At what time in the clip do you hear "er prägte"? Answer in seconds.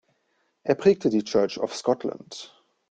0.63-1.11